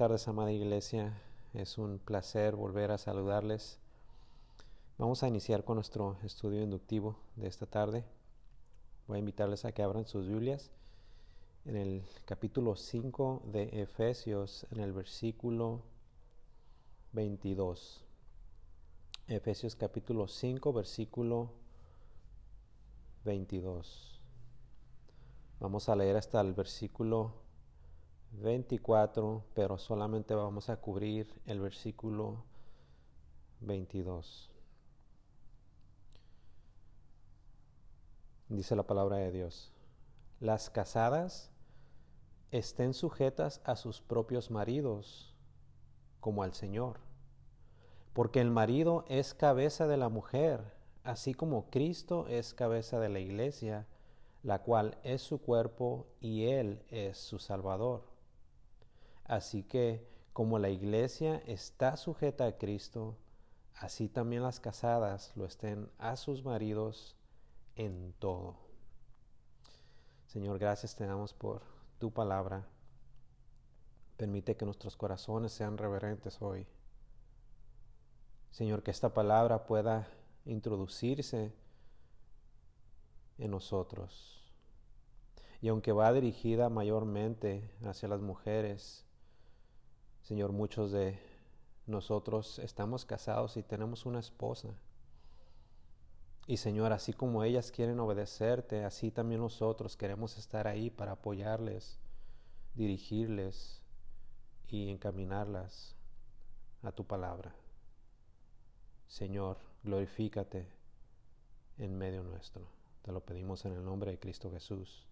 [0.00, 1.12] Tardes, amada iglesia.
[1.52, 3.78] Es un placer volver a saludarles.
[4.96, 8.06] Vamos a iniciar con nuestro estudio inductivo de esta tarde.
[9.06, 10.70] Voy a invitarles a que abran sus Biblias
[11.66, 15.82] en el capítulo 5 de Efesios, en el versículo
[17.12, 18.02] 22.
[19.28, 21.50] Efesios capítulo 5, versículo
[23.26, 24.18] 22.
[25.60, 27.39] Vamos a leer hasta el versículo
[28.32, 32.44] 24, pero solamente vamos a cubrir el versículo
[33.60, 34.50] 22.
[38.48, 39.72] Dice la palabra de Dios.
[40.40, 41.52] Las casadas
[42.50, 45.36] estén sujetas a sus propios maridos
[46.18, 46.98] como al Señor,
[48.12, 53.20] porque el marido es cabeza de la mujer, así como Cristo es cabeza de la
[53.20, 53.86] iglesia,
[54.42, 58.09] la cual es su cuerpo y Él es su Salvador.
[59.30, 63.16] Así que como la iglesia está sujeta a Cristo,
[63.76, 67.14] así también las casadas lo estén a sus maridos
[67.76, 68.56] en todo.
[70.26, 71.62] Señor, gracias te damos por
[72.00, 72.66] tu palabra.
[74.16, 76.66] Permite que nuestros corazones sean reverentes hoy.
[78.50, 80.08] Señor, que esta palabra pueda
[80.44, 81.52] introducirse
[83.38, 84.42] en nosotros.
[85.60, 89.06] Y aunque va dirigida mayormente hacia las mujeres,
[90.22, 91.18] Señor, muchos de
[91.86, 94.68] nosotros estamos casados y tenemos una esposa.
[96.46, 101.98] Y Señor, así como ellas quieren obedecerte, así también nosotros queremos estar ahí para apoyarles,
[102.74, 103.80] dirigirles
[104.68, 105.94] y encaminarlas
[106.82, 107.54] a tu palabra.
[109.06, 110.66] Señor, glorifícate
[111.78, 112.66] en medio nuestro.
[113.02, 115.06] Te lo pedimos en el nombre de Cristo Jesús.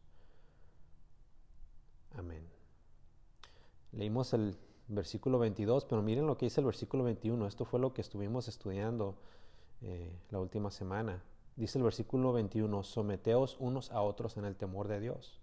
[2.17, 2.47] Amén.
[3.93, 4.57] Leímos el
[4.89, 7.47] versículo 22, pero miren lo que dice el versículo 21.
[7.47, 9.17] Esto fue lo que estuvimos estudiando
[9.83, 11.23] eh, la última semana.
[11.57, 15.41] Dice el versículo 21, someteos unos a otros en el temor de Dios.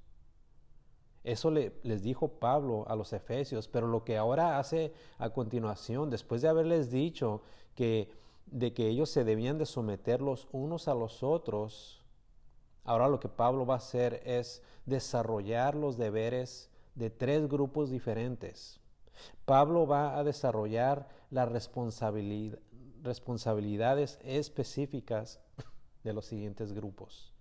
[1.23, 6.09] Eso le, les dijo Pablo a los efesios, pero lo que ahora hace a continuación,
[6.09, 7.41] después de haberles dicho
[7.73, 8.11] que
[8.45, 12.03] de que ellos se debían de someter los unos a los otros,
[12.83, 18.79] ahora lo que Pablo va a hacer es desarrollar los deberes de tres grupos diferentes.
[19.45, 25.39] Pablo va a desarrollar las responsabilidades específicas
[26.03, 27.33] de los siguientes grupos.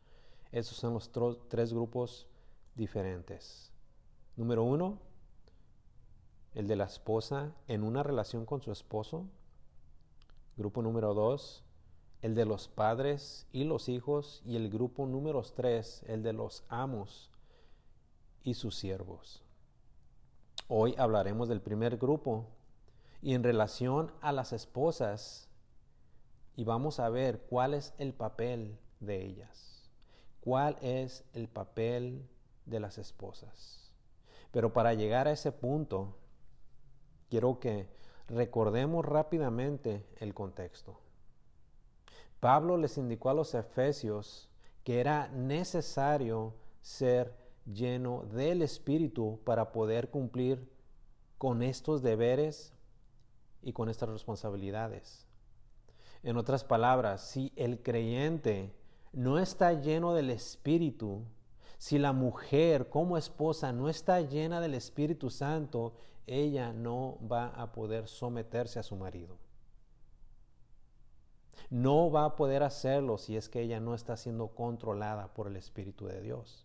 [0.52, 1.10] Esos son los
[1.48, 2.28] tres grupos
[2.74, 3.72] diferentes.
[4.36, 4.98] Número uno,
[6.54, 9.26] el de la esposa en una relación con su esposo.
[10.56, 11.64] Grupo número dos,
[12.22, 14.42] el de los padres y los hijos.
[14.44, 17.30] Y el grupo número tres, el de los amos
[18.42, 19.43] y sus siervos.
[20.66, 22.46] Hoy hablaremos del primer grupo
[23.20, 25.50] y en relación a las esposas
[26.56, 29.90] y vamos a ver cuál es el papel de ellas,
[30.40, 32.26] cuál es el papel
[32.64, 33.92] de las esposas.
[34.52, 36.16] Pero para llegar a ese punto,
[37.28, 37.86] quiero que
[38.28, 40.98] recordemos rápidamente el contexto.
[42.40, 44.48] Pablo les indicó a los efesios
[44.82, 50.70] que era necesario ser lleno del Espíritu para poder cumplir
[51.38, 52.72] con estos deberes
[53.62, 55.26] y con estas responsabilidades.
[56.22, 58.74] En otras palabras, si el creyente
[59.12, 61.22] no está lleno del Espíritu,
[61.78, 65.94] si la mujer como esposa no está llena del Espíritu Santo,
[66.26, 69.36] ella no va a poder someterse a su marido.
[71.70, 75.56] No va a poder hacerlo si es que ella no está siendo controlada por el
[75.56, 76.63] Espíritu de Dios.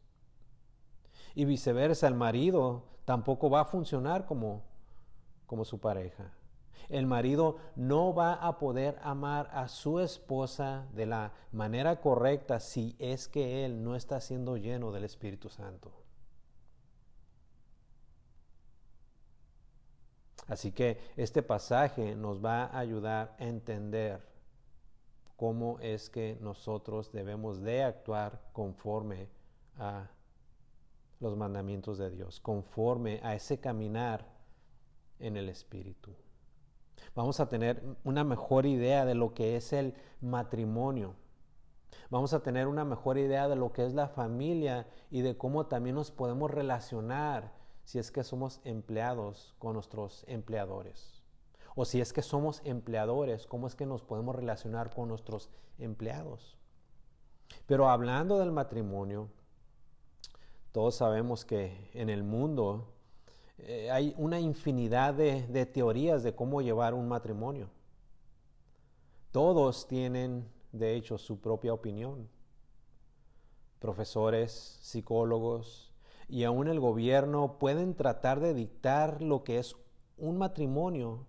[1.35, 4.63] Y viceversa, el marido tampoco va a funcionar como,
[5.45, 6.31] como su pareja.
[6.89, 12.95] El marido no va a poder amar a su esposa de la manera correcta si
[12.97, 15.91] es que él no está siendo lleno del Espíritu Santo.
[20.47, 24.27] Así que este pasaje nos va a ayudar a entender
[25.37, 29.29] cómo es que nosotros debemos de actuar conforme
[29.77, 30.09] a
[31.19, 34.25] los mandamientos de Dios, conforme a ese caminar
[35.19, 36.15] en el Espíritu.
[37.15, 41.15] Vamos a tener una mejor idea de lo que es el matrimonio.
[42.09, 45.67] Vamos a tener una mejor idea de lo que es la familia y de cómo
[45.67, 51.23] también nos podemos relacionar si es que somos empleados con nuestros empleadores.
[51.75, 56.57] O si es que somos empleadores, cómo es que nos podemos relacionar con nuestros empleados.
[57.65, 59.29] Pero hablando del matrimonio,
[60.71, 62.93] todos sabemos que en el mundo
[63.57, 67.69] eh, hay una infinidad de teorías de cómo llevar un matrimonio.
[69.31, 72.27] Todos tienen, de hecho, su propia opinión.
[73.79, 75.93] Profesores, psicólogos
[76.27, 79.75] y aún el gobierno pueden tratar de dictar lo que es
[80.17, 81.25] un matrimonio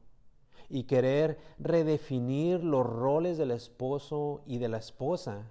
[0.69, 5.51] y querer redefinir los roles del esposo y de la esposa.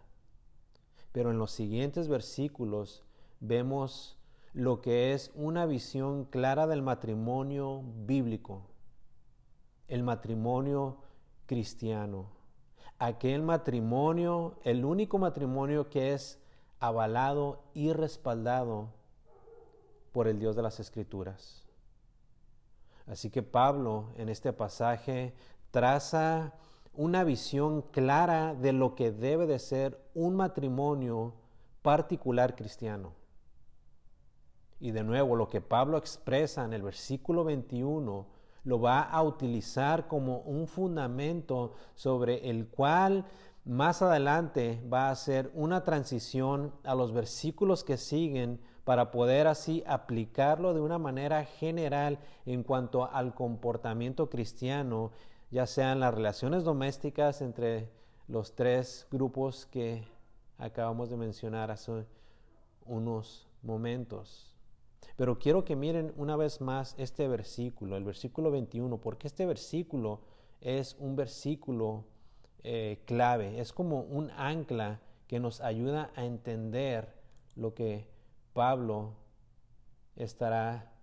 [1.11, 3.03] Pero en los siguientes versículos
[3.39, 4.17] vemos
[4.53, 8.63] lo que es una visión clara del matrimonio bíblico,
[9.87, 10.97] el matrimonio
[11.45, 12.31] cristiano.
[12.97, 16.39] Aquel matrimonio, el único matrimonio que es
[16.79, 18.89] avalado y respaldado
[20.11, 21.65] por el Dios de las Escrituras.
[23.07, 25.33] Así que Pablo en este pasaje
[25.71, 26.53] traza
[26.93, 31.33] una visión clara de lo que debe de ser un matrimonio
[31.81, 33.18] particular cristiano.
[34.79, 38.25] Y de nuevo, lo que Pablo expresa en el versículo 21
[38.63, 43.25] lo va a utilizar como un fundamento sobre el cual
[43.65, 49.83] más adelante va a hacer una transición a los versículos que siguen para poder así
[49.85, 55.11] aplicarlo de una manera general en cuanto al comportamiento cristiano,
[55.51, 57.89] ya sean las relaciones domésticas entre
[58.27, 60.07] los tres grupos que
[60.57, 62.05] acabamos de mencionar hace
[62.85, 64.48] unos momentos.
[65.19, 70.21] Pero quiero que miren una vez más este versículo, el versículo 21, porque este versículo
[70.61, 72.05] es un versículo
[72.63, 77.13] eh, clave, es como un ancla que nos ayuda a entender
[77.57, 78.07] lo que
[78.53, 79.11] Pablo
[80.15, 80.93] estará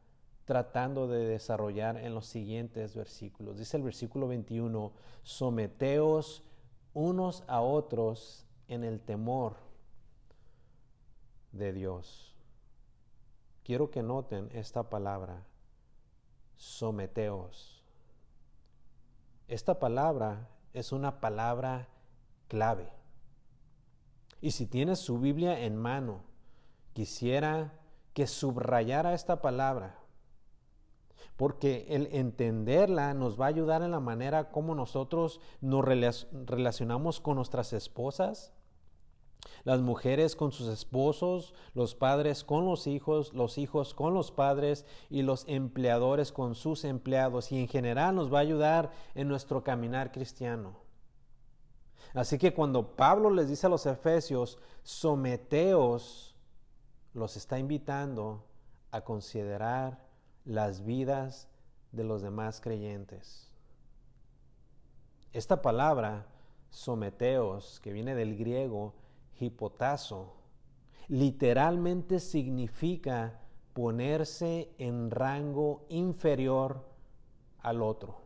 [0.46, 3.58] tratando de desarrollar en los siguientes versículos.
[3.58, 4.92] Dice el versículo 21,
[5.24, 6.42] someteos
[6.94, 9.56] unos a otros en el temor
[11.52, 12.35] de Dios.
[13.66, 15.44] Quiero que noten esta palabra,
[16.56, 17.82] someteos.
[19.48, 21.88] Esta palabra es una palabra
[22.46, 22.92] clave.
[24.40, 26.22] Y si tienes su Biblia en mano,
[26.92, 27.80] quisiera
[28.14, 29.98] que subrayara esta palabra,
[31.36, 37.34] porque el entenderla nos va a ayudar en la manera como nosotros nos relacionamos con
[37.34, 38.55] nuestras esposas,
[39.64, 44.84] las mujeres con sus esposos, los padres con los hijos, los hijos con los padres
[45.10, 49.64] y los empleadores con sus empleados y en general nos va a ayudar en nuestro
[49.64, 50.76] caminar cristiano.
[52.14, 56.34] Así que cuando Pablo les dice a los efesios, someteos
[57.12, 58.44] los está invitando
[58.90, 60.06] a considerar
[60.44, 61.48] las vidas
[61.92, 63.50] de los demás creyentes.
[65.32, 66.26] Esta palabra,
[66.70, 68.94] someteos, que viene del griego
[69.40, 70.34] hipotazo,
[71.08, 73.40] literalmente significa
[73.72, 76.84] ponerse en rango inferior
[77.60, 78.22] al otro.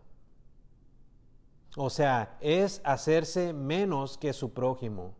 [1.76, 5.14] O sea, es hacerse menos que su prójimo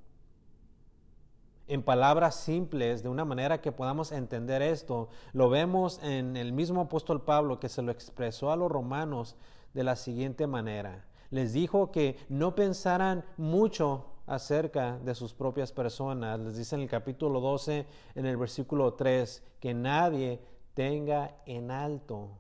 [1.71, 5.09] en palabras simples, de una manera que podamos entender esto.
[5.33, 9.37] Lo vemos en el mismo apóstol Pablo que se lo expresó a los romanos
[9.73, 11.05] de la siguiente manera.
[11.31, 16.39] Les dijo que no pensaran mucho acerca de sus propias personas.
[16.39, 17.85] Les dice en el capítulo 12,
[18.15, 20.41] en el versículo 3, que nadie
[20.75, 22.39] tenga en alto,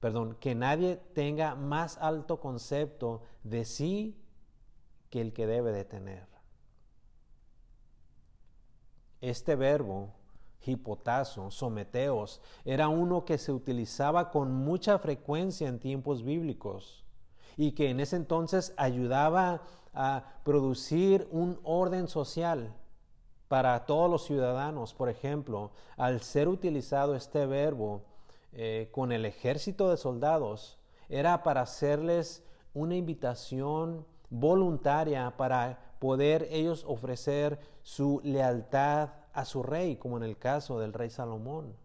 [0.00, 4.20] perdón, que nadie tenga más alto concepto de sí
[5.08, 6.26] que el que debe de tener.
[9.20, 10.14] Este verbo,
[10.66, 17.04] hipotazo, someteos, era uno que se utilizaba con mucha frecuencia en tiempos bíblicos
[17.60, 19.60] y que en ese entonces ayudaba
[19.92, 22.74] a producir un orden social
[23.48, 24.94] para todos los ciudadanos.
[24.94, 28.00] Por ejemplo, al ser utilizado este verbo
[28.54, 30.78] eh, con el ejército de soldados,
[31.10, 39.96] era para hacerles una invitación voluntaria para poder ellos ofrecer su lealtad a su rey,
[39.96, 41.76] como en el caso del rey Salomón.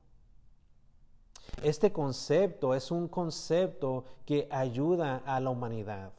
[1.64, 6.12] Este concepto es un concepto que ayuda a la humanidad.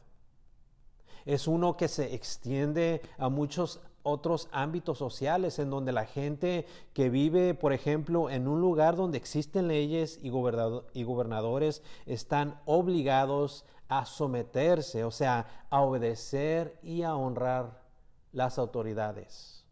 [1.25, 7.09] Es uno que se extiende a muchos otros ámbitos sociales en donde la gente que
[7.09, 15.03] vive, por ejemplo, en un lugar donde existen leyes y, gobernadores están obligados a someterse,
[15.03, 17.83] o sea, a obedecer y a honrar
[18.31, 19.65] las autoridades.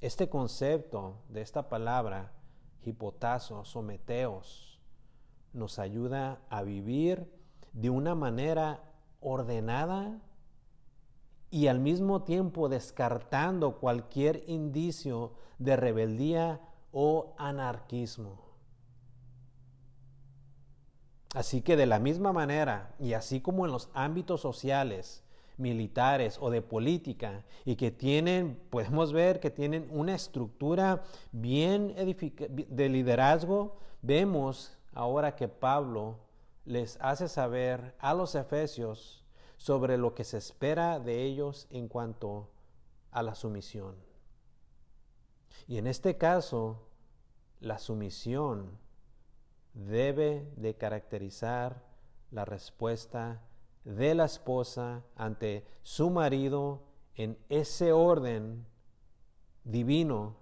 [0.00, 2.32] Este concepto de esta palabra,
[2.84, 4.80] hipotazos o meteos,
[5.52, 7.30] nos ayuda a vivir
[7.72, 8.82] de una manera
[9.20, 10.20] ordenada
[11.50, 16.60] y al mismo tiempo descartando cualquier indicio de rebeldía
[16.92, 18.48] o anarquismo.
[21.34, 25.22] Así que de la misma manera, y así como en los ámbitos sociales,
[25.58, 32.88] militares o de política, y que tienen, podemos ver que tienen una estructura bien de
[32.88, 36.18] liderazgo, vemos ahora que Pablo
[36.64, 39.24] les hace saber a los efesios
[39.56, 42.48] sobre lo que se espera de ellos en cuanto
[43.10, 43.96] a la sumisión.
[45.66, 46.88] Y en este caso,
[47.60, 48.78] la sumisión
[49.74, 51.82] debe de caracterizar
[52.30, 53.42] la respuesta
[53.84, 56.82] de la esposa ante su marido
[57.14, 58.66] en ese orden
[59.64, 60.36] divino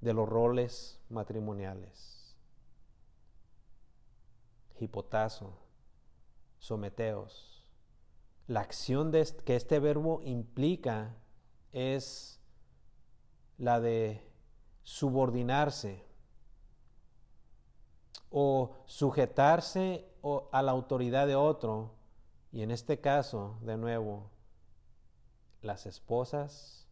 [0.00, 2.36] de los roles matrimoniales.
[4.78, 5.58] Hipotazo,
[6.58, 7.64] someteos.
[8.46, 11.16] La acción que este verbo implica
[11.72, 12.40] es
[13.58, 14.24] la de
[14.82, 16.07] subordinarse
[18.30, 20.06] o sujetarse
[20.52, 21.94] a la autoridad de otro,
[22.52, 24.30] y en este caso, de nuevo,
[25.62, 26.86] las esposas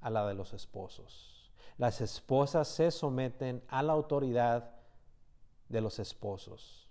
[0.00, 1.52] a la de los esposos.
[1.76, 4.74] Las esposas se someten a la autoridad
[5.68, 6.90] de los esposos.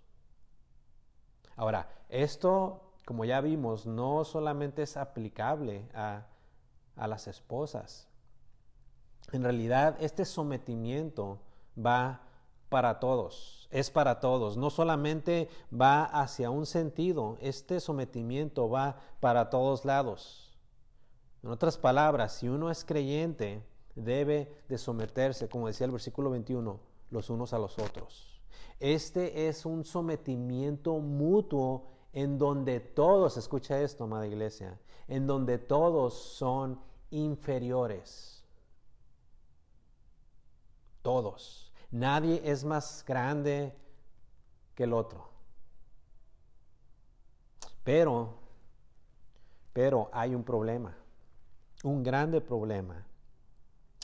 [1.56, 6.28] Ahora, esto, como ya vimos, no solamente es aplicable a,
[6.96, 8.08] a las esposas.
[9.34, 11.40] En realidad, este sometimiento
[11.78, 12.27] va
[12.70, 19.50] para todos, es para todos, no solamente va hacia un sentido, este sometimiento va para
[19.50, 20.58] todos lados.
[21.44, 23.64] En otras palabras, si uno es creyente,
[23.96, 28.42] debe de someterse, como decía el versículo 21, los unos a los otros.
[28.80, 36.14] Este es un sometimiento mutuo en donde todos, escucha esto, amada iglesia, en donde todos
[36.14, 36.80] son
[37.12, 38.44] inferiores.
[41.02, 41.67] Todos.
[41.92, 43.74] Nadie es más grande
[44.76, 45.30] que el otro.
[47.84, 48.38] Pero,
[49.72, 50.98] pero hay un problema,
[51.84, 53.08] un grande problema.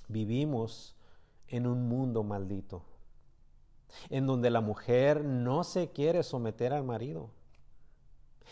[0.08, 0.96] Vivimos
[1.48, 2.84] en un mundo maldito,
[4.10, 7.30] en donde la mujer no se quiere someter al marido,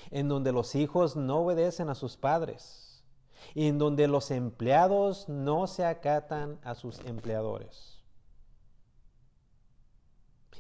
[0.10, 3.04] en donde los hijos no obedecen a sus padres,
[3.56, 8.01] y en donde los empleados no se acatan a sus empleadores.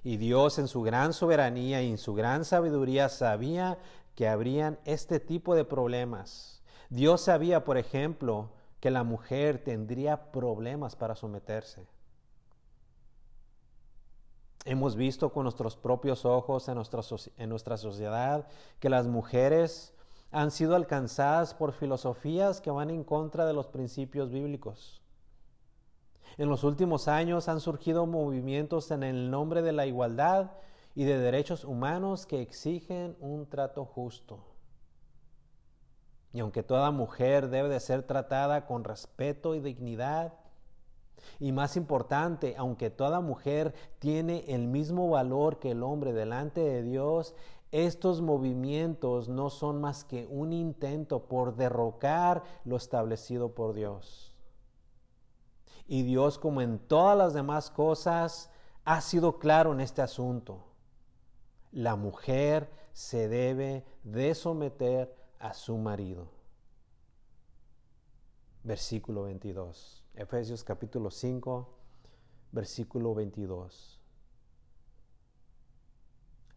[0.04, 3.78] Y Dios en su gran soberanía y en su gran sabiduría sabía
[4.16, 6.64] que habrían este tipo de problemas.
[6.90, 11.88] Dios sabía, por ejemplo, que la mujer tendría problemas para someterse.
[14.66, 17.02] Hemos visto con nuestros propios ojos en nuestra,
[17.38, 18.48] en nuestra sociedad
[18.80, 19.94] que las mujeres
[20.32, 25.01] han sido alcanzadas por filosofías que van en contra de los principios bíblicos.
[26.38, 30.52] En los últimos años han surgido movimientos en el nombre de la igualdad
[30.96, 34.40] y de derechos humanos que exigen un trato justo.
[36.34, 40.34] Y aunque toda mujer debe de ser tratada con respeto y dignidad,
[41.40, 46.82] y más importante, aunque toda mujer tiene el mismo valor que el hombre delante de
[46.82, 47.36] Dios,
[47.72, 54.31] estos movimientos no son más que un intento por derrocar lo establecido por Dios.
[55.88, 58.50] Y Dios, como en todas las demás cosas,
[58.86, 60.66] ha sido claro en este asunto.
[61.72, 66.30] La mujer se debe de someter a su marido.
[68.64, 70.04] Versículo 22.
[70.14, 71.78] Efesios capítulo 5,
[72.52, 74.00] versículo 22.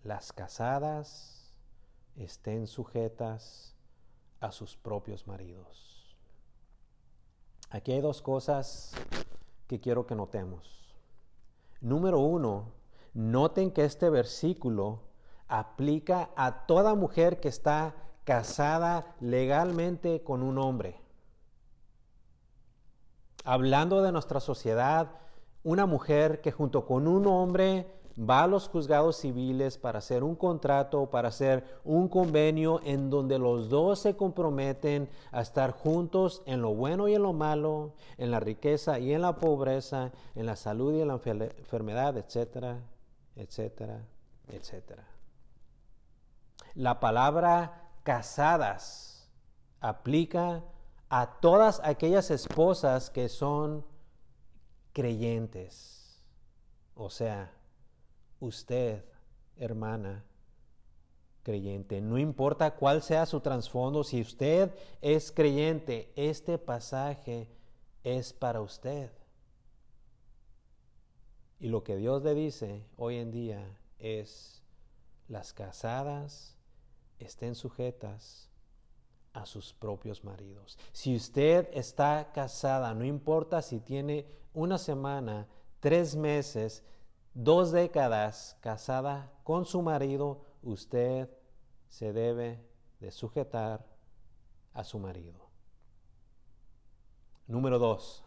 [0.03, 1.55] Las casadas
[2.17, 3.75] estén sujetas
[4.41, 5.94] a sus propios maridos.
[7.75, 8.93] Aquí hay dos cosas
[9.67, 10.81] que quiero que notemos.
[11.81, 12.67] Número uno,
[13.15, 15.01] noten que este versículo
[15.49, 21.01] aplica a toda mujer que está casada legalmente con un hombre.
[23.43, 25.11] Hablando de nuestra sociedad,
[25.65, 30.37] una mujer que junto con un hombre va a los juzgados civiles para hacer un
[30.37, 36.63] contrato, para hacer un convenio en donde los dos se comprometen a estar juntos en
[36.63, 40.57] lo bueno y en lo malo, en la riqueza y en la pobreza, en la
[40.57, 42.79] salud y en la enfermedad, etcétera,
[43.35, 44.07] etcétera,
[44.49, 45.05] etcétera.
[46.75, 49.29] La palabra casadas
[49.81, 50.63] aplica
[51.09, 53.85] a todas aquellas esposas que son
[54.93, 56.23] creyentes,
[56.95, 57.53] o sea,
[58.41, 59.05] usted,
[59.57, 60.25] hermana
[61.43, 67.49] creyente, no importa cuál sea su trasfondo, si usted es creyente, este pasaje
[68.03, 69.11] es para usted.
[71.61, 74.63] Y lo que Dios le dice hoy en día es
[75.29, 76.55] las casadas
[77.19, 78.51] estén sujetas
[79.33, 80.79] a sus propios maridos.
[80.93, 85.49] Si usted está casada, no importa si tiene una semana,
[85.81, 86.85] tres meses,
[87.35, 91.29] dos décadas casada con su marido, usted
[91.89, 92.65] se debe
[93.01, 93.85] de sujetar
[94.73, 95.49] a su marido.
[97.47, 98.25] Número dos,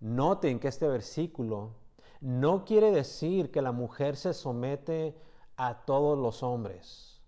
[0.00, 1.76] noten que este versículo
[2.20, 5.16] no quiere decir que la mujer se somete
[5.56, 7.22] a todos los hombres.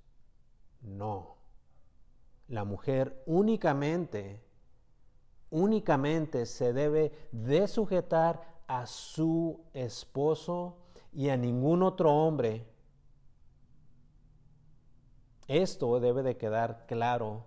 [0.80, 1.36] No.
[2.48, 4.42] La mujer únicamente,
[5.50, 10.76] únicamente se debe de sujetar a su esposo
[11.12, 12.66] y a ningún otro hombre.
[15.46, 17.44] Esto debe de quedar claro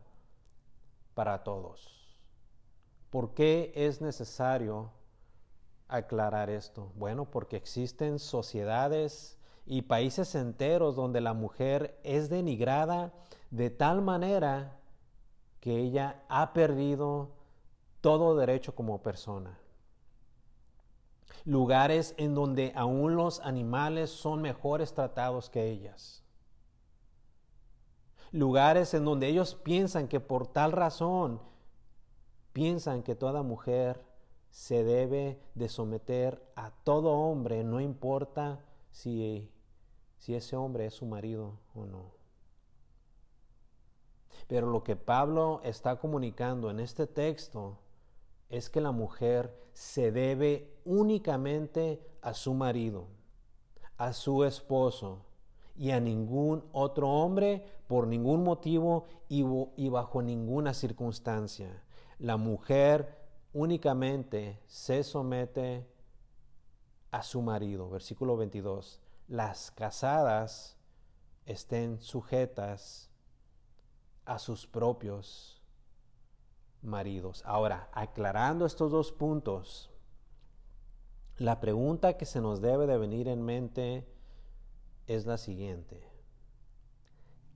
[1.13, 2.18] para todos.
[3.10, 4.91] ¿Por qué es necesario
[5.88, 6.91] aclarar esto?
[6.96, 13.13] Bueno, porque existen sociedades y países enteros donde la mujer es denigrada
[13.51, 14.80] de tal manera
[15.60, 17.32] que ella ha perdido
[18.01, 19.61] todo derecho como persona.
[21.46, 26.24] Lugares en donde aún los animales son mejores tratados que ellas.
[28.32, 31.42] Lugares en donde ellos piensan que por tal razón
[32.54, 34.06] piensan que toda mujer
[34.51, 39.50] se debe de someter a todo hombre, no importa si,
[40.18, 42.12] si ese hombre es su marido o no.
[44.48, 47.80] Pero lo que Pablo está comunicando en este texto
[48.51, 53.08] es que la mujer se debe únicamente a su marido,
[53.98, 55.25] a su esposo
[55.75, 61.84] y a ningún otro hombre por ningún motivo y, bajo ninguna circunstancia.
[62.19, 63.17] La mujer
[63.54, 65.88] únicamente se somete
[67.10, 67.89] a su marido.
[67.89, 68.99] Versículo 22.
[69.28, 70.78] Las casadas
[71.45, 73.10] estén sujetas
[74.26, 75.61] a sus propios
[76.82, 77.44] maridos.
[77.46, 79.89] Ahora, aclarando estos dos puntos,
[81.38, 84.08] la pregunta que se nos debe de venir en mente
[85.08, 86.02] es la siguiente.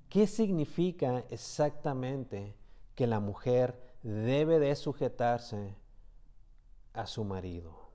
[0.09, 2.55] ¿Qué significa exactamente
[2.95, 5.75] que la mujer debe de sujetarse
[6.93, 7.89] a su marido?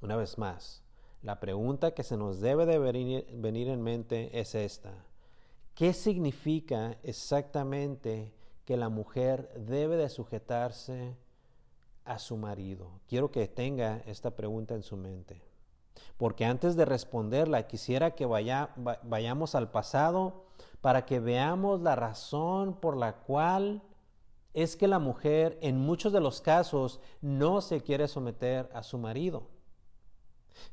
[0.00, 0.82] Una vez más,
[1.22, 5.04] la pregunta que se nos debe de venir, en mente es esta.
[5.74, 8.32] ¿Qué significa exactamente
[8.68, 11.16] que la mujer debe de sujetarse
[12.04, 13.00] a su marido?
[13.08, 15.40] Quiero que tenga esta pregunta en su mente.
[16.18, 20.44] Porque antes de responderla, quisiera que vaya, vayamos al pasado
[20.82, 23.80] para que veamos la razón por la cual
[24.52, 28.98] es que la mujer en muchos de los casos no se quiere someter a su
[28.98, 29.46] marido.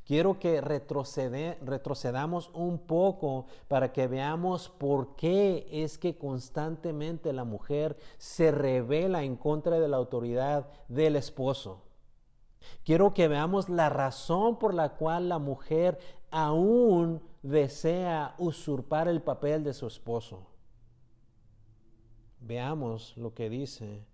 [0.06, 7.98] Quiero que retrocedamos un poco para que veamos por qué es que constantemente la mujer
[8.18, 11.82] se revela en contra de la autoridad del esposo.
[12.84, 16.00] Quiero que veamos la razón por la cual la mujer
[16.32, 20.48] aún desea usurpar el papel de su esposo.
[22.40, 24.06] Veamos lo que dice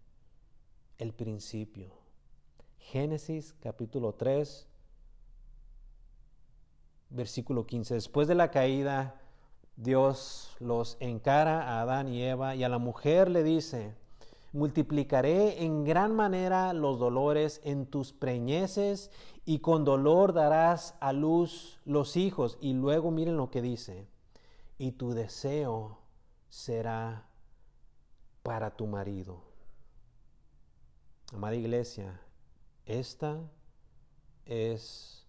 [0.97, 1.91] el principio.
[2.77, 4.67] Génesis capítulo 3,
[7.11, 7.93] versículo 15.
[7.93, 9.21] Después de la caída,
[9.75, 13.95] Dios los encara a Adán y Eva y a la mujer le dice,
[14.53, 19.11] multiplicaré en gran manera los dolores en tus preñeces
[19.45, 22.57] y con dolor darás a luz los hijos.
[22.61, 24.07] Y luego miren lo que dice,
[24.77, 25.99] y tu deseo
[26.49, 27.27] será
[28.43, 29.41] para tu marido.
[31.33, 32.19] Amada iglesia,
[32.85, 33.39] esta
[34.45, 35.20] es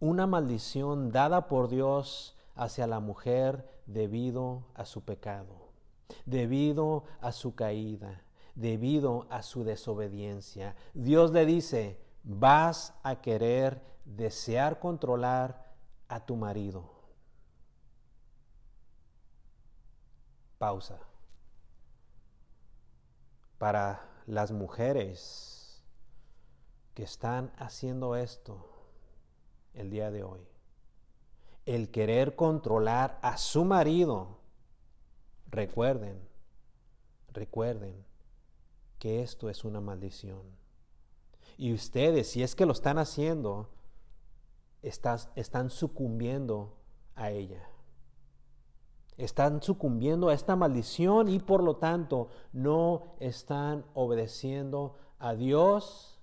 [0.00, 5.70] una maldición dada por Dios hacia la mujer debido a su pecado,
[6.24, 8.22] debido a su caída,
[8.54, 10.74] debido a su desobediencia.
[10.94, 15.70] Dios le dice, vas a querer desear controlar
[16.08, 16.90] a tu marido.
[20.58, 20.98] Pausa.
[23.58, 25.82] Para las mujeres
[26.94, 28.69] que están haciendo esto,
[29.74, 30.40] el día de hoy.
[31.66, 34.38] El querer controlar a su marido.
[35.50, 36.20] Recuerden,
[37.32, 38.04] recuerden
[38.98, 40.42] que esto es una maldición.
[41.56, 43.68] Y ustedes, si es que lo están haciendo,
[44.82, 46.76] están sucumbiendo
[47.14, 47.68] a ella.
[49.16, 56.19] Están sucumbiendo a esta maldición y por lo tanto no están obedeciendo a Dios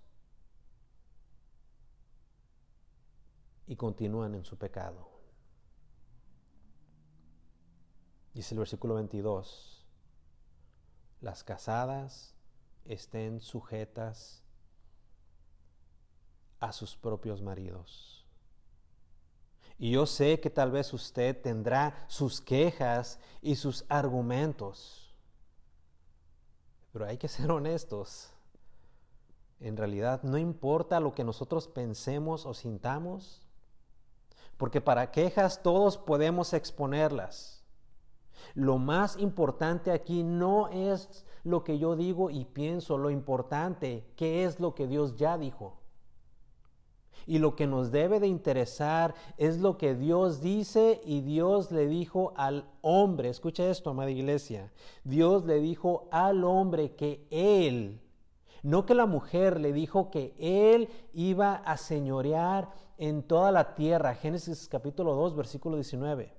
[3.67, 5.09] y continúan en su pecado.
[8.33, 9.85] Dice el versículo 22,
[11.21, 12.35] las casadas
[12.85, 14.43] estén sujetas
[16.59, 18.25] a sus propios maridos.
[19.79, 25.15] Y yo sé que tal vez usted tendrá sus quejas y sus argumentos,
[26.91, 28.31] pero hay que ser honestos.
[29.59, 33.46] En realidad no importa lo que nosotros pensemos o sintamos,
[34.57, 37.63] porque para quejas todos podemos exponerlas.
[38.53, 44.43] Lo más importante aquí no es lo que yo digo y pienso, lo importante, ¿qué
[44.43, 45.77] es lo que Dios ya dijo?
[47.25, 51.87] Y lo que nos debe de interesar es lo que Dios dice y Dios le
[51.87, 53.29] dijo al hombre.
[53.29, 54.71] Escucha esto, amada iglesia.
[55.03, 57.99] Dios le dijo al hombre que él,
[58.63, 64.15] no que la mujer, le dijo que él iba a señorear en toda la tierra.
[64.15, 66.33] Génesis capítulo 2, versículo 19.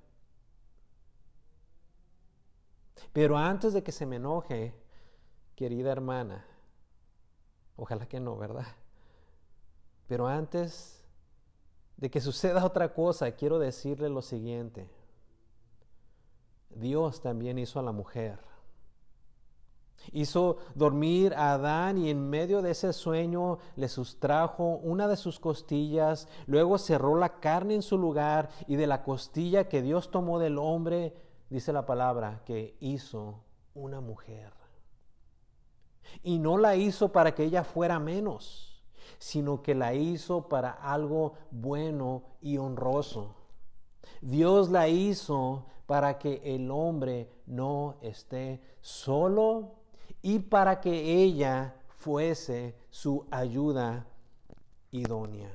[3.13, 4.73] Pero antes de que se me enoje,
[5.55, 6.45] querida hermana,
[7.75, 8.67] ojalá que no, ¿verdad?
[10.07, 11.03] Pero antes
[11.97, 14.89] de que suceda otra cosa, quiero decirle lo siguiente.
[16.69, 18.48] Dios también hizo a la mujer.
[20.11, 25.39] Hizo dormir a Adán y en medio de ese sueño le sustrajo una de sus
[25.39, 30.39] costillas, luego cerró la carne en su lugar y de la costilla que Dios tomó
[30.39, 31.15] del hombre,
[31.49, 33.43] dice la palabra, que hizo
[33.73, 34.51] una mujer.
[36.23, 38.69] Y no la hizo para que ella fuera menos
[39.17, 43.35] sino que la hizo para algo bueno y honroso.
[44.21, 49.78] Dios la hizo para que el hombre no esté solo
[50.21, 54.05] y para que ella fuese su ayuda
[54.91, 55.49] idónea.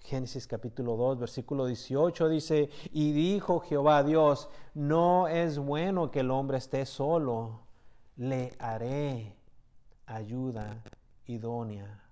[0.00, 6.30] Génesis capítulo 2, versículo 18 dice, y dijo Jehová Dios, no es bueno que el
[6.30, 7.60] hombre esté solo,
[8.16, 9.36] le haré
[10.06, 10.82] ayuda
[11.26, 12.02] idónea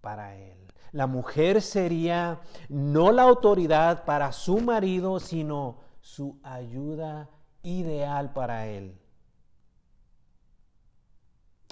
[0.00, 0.56] para él.
[0.92, 7.28] La mujer sería no la autoridad para su marido, sino su ayuda
[7.62, 8.98] ideal para él.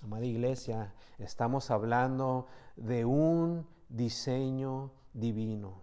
[0.05, 5.83] Amada iglesia, estamos hablando de un diseño divino,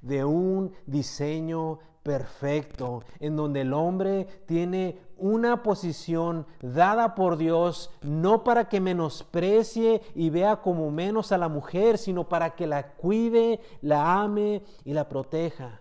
[0.00, 8.42] de un diseño perfecto, en donde el hombre tiene una posición dada por Dios, no
[8.42, 13.60] para que menosprecie y vea como menos a la mujer, sino para que la cuide,
[13.82, 15.80] la ame y la proteja.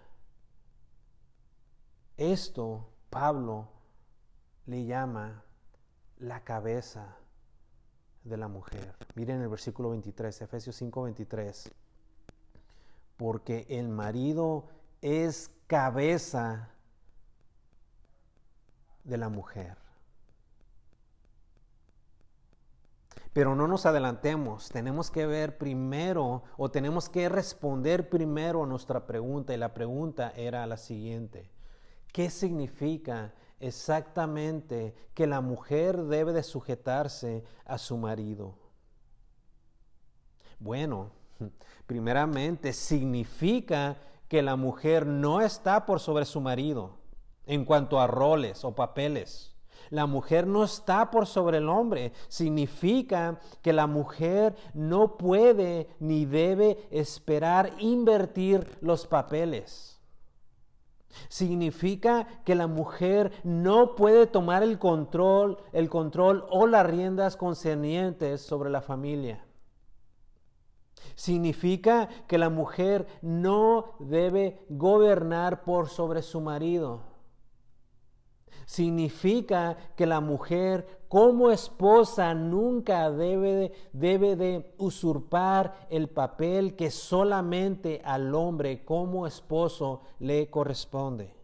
[2.18, 3.68] Esto Pablo
[4.68, 5.44] le llama
[6.20, 7.18] la cabeza
[8.24, 8.96] de la mujer.
[9.16, 11.72] Miren el versículo 23, Efesios 5, 23.
[13.18, 14.68] Porque el marido
[15.02, 16.70] es cabeza
[19.04, 19.78] de la mujer.
[23.34, 29.08] Pero no nos adelantemos, tenemos que ver primero o tenemos que responder primero a nuestra
[29.08, 31.50] pregunta y la pregunta era la siguiente.
[32.12, 38.56] ¿Qué significa exactamente que la mujer debe de sujetarse a su marido?
[40.60, 41.12] Bueno,
[41.88, 43.98] primeramente significa
[44.28, 46.98] que la mujer no está por sobre su marido
[47.46, 49.52] en cuanto a roles o papeles.
[49.90, 52.14] La mujer no está por sobre el hombre.
[52.30, 60.01] Significa que la mujer no puede ni debe esperar invertir los papeles.
[61.30, 68.42] Significa que la mujer no puede tomar el control, el control o las riendas concernientes
[68.42, 69.46] sobre la familia.
[71.16, 77.11] Significa que la mujer no debe gobernar por sobre su marido.
[78.72, 86.90] Significa que la mujer como esposa nunca debe de, debe de usurpar el papel que
[86.90, 91.36] solamente al hombre como esposo le corresponde.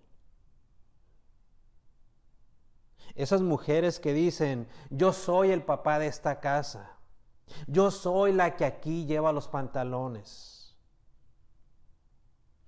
[3.15, 6.97] Esas mujeres que dicen, yo soy el papá de esta casa
[7.67, 10.75] yo soy la que aquí lleva los pantalones.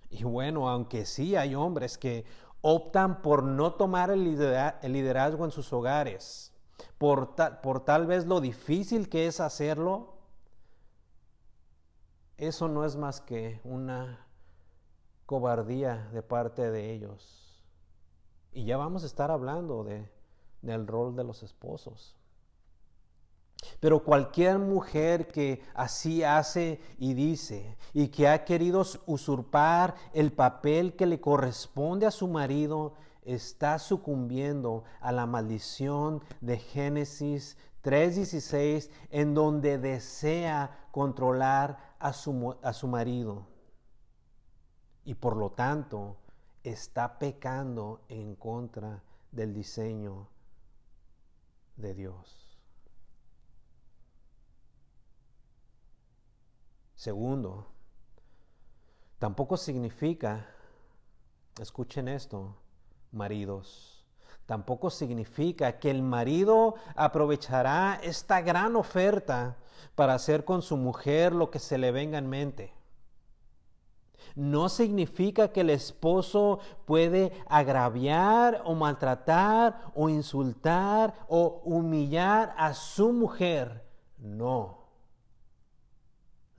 [0.10, 2.26] Y bueno, aunque sí hay hombres que
[2.62, 6.54] optan por no tomar el liderazgo en sus hogares,
[6.98, 10.14] por, por tal vez lo difícil que es hacerlo,
[12.38, 14.26] eso no es más que una
[15.26, 17.64] cobardía de parte de ellos.
[18.52, 20.10] Y ya vamos a estar hablando de,
[20.62, 22.19] del rol de los esposos.
[23.80, 30.96] Pero cualquier mujer que así hace y dice y que ha querido usurpar el papel
[30.96, 32.94] que le corresponde a su marido
[33.24, 42.74] está sucumbiendo a la maldición de Génesis 3.16 en donde desea controlar a su, a
[42.74, 43.48] su marido.
[45.06, 46.18] Y por lo tanto
[46.64, 50.28] está pecando en contra del diseño
[51.78, 52.49] de Dios.
[57.00, 57.66] Segundo,
[59.20, 60.48] tampoco significa,
[61.58, 62.58] escuchen esto,
[63.14, 64.06] maridos,
[64.46, 69.56] tampoco significa que el marido aprovechará esta gran oferta
[69.96, 72.74] para hacer con su mujer lo que se le venga en mente.
[74.36, 83.14] No significa que el esposo puede agraviar o maltratar o insultar o humillar a su
[83.14, 83.86] mujer.
[84.18, 84.79] No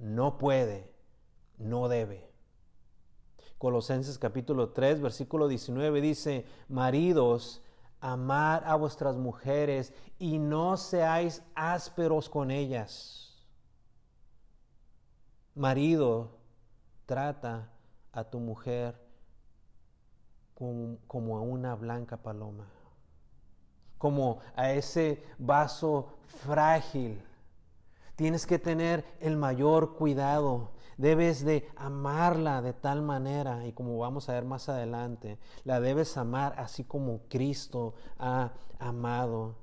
[0.00, 0.90] no puede,
[1.58, 2.28] no debe.
[3.58, 7.62] Colosenses capítulo 3, versículo 19 dice, maridos,
[8.00, 13.46] amad a vuestras mujeres y no seáis ásperos con ellas.
[15.54, 16.38] Marido,
[17.04, 17.70] trata
[18.12, 18.98] a tu mujer
[20.54, 22.66] como, como a una blanca paloma,
[23.98, 26.14] como a ese vaso
[26.46, 27.22] frágil
[28.20, 30.72] Tienes que tener el mayor cuidado.
[30.98, 36.18] Debes de amarla de tal manera, y como vamos a ver más adelante, la debes
[36.18, 39.56] amar así como Cristo ha amado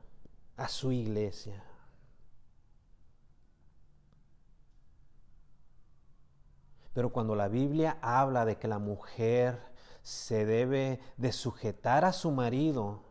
[0.56, 1.64] a su iglesia.
[6.96, 9.62] Pero cuando la Biblia habla de que la mujer
[10.02, 13.04] se debe de sujetar a su marido,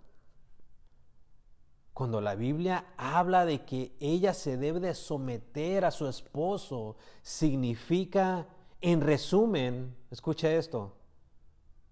[1.96, 8.46] cuando la Biblia habla de que ella se debe de someter a su esposo, significa,
[8.82, 10.94] en resumen, escucha esto,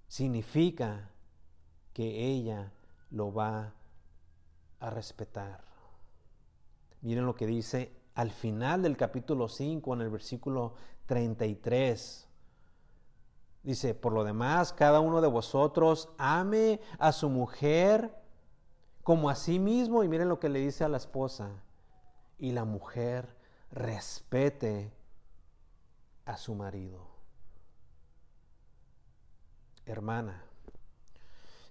[0.07, 1.11] significa
[1.95, 2.71] que ella
[3.09, 3.73] lo va
[4.79, 5.65] a respetar.
[7.01, 10.75] Miren lo que dice al final del capítulo 5, en el versículo
[11.07, 12.29] 33.
[13.63, 18.23] Dice, por lo demás, cada uno de vosotros ame a su mujer
[19.05, 21.51] como a sí mismo, y miren lo que le dice a la esposa,
[22.39, 23.37] y la mujer
[23.71, 24.93] respete
[26.25, 27.07] a su marido.
[29.87, 30.43] Hermana,